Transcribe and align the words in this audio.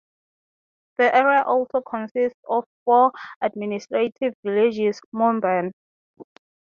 The 0.97 1.15
area 1.15 1.43
also 1.43 1.81
consists 1.81 2.39
of 2.49 2.65
four 2.85 3.11
administrative 3.39 4.33
villages 4.43 4.99
("muban"). 5.13 5.73